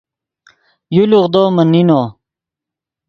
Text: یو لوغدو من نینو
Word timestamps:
یو 0.95 1.05
لوغدو 1.11 1.43
من 1.55 1.67
نینو 1.73 2.01